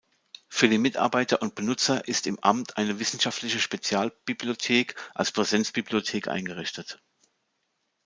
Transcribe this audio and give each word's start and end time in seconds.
Für 0.49 0.67
die 0.67 0.79
Mitarbeiter 0.79 1.43
und 1.43 1.53
Benutzer 1.53 2.07
ist 2.07 2.25
im 2.25 2.39
Amt 2.39 2.75
eine 2.77 2.97
wissenschaftliche 2.97 3.59
Spezialbibliothek 3.59 4.95
als 5.13 5.31
Präsenzbibliothek 5.31 6.27
eingerichtet. 6.27 6.99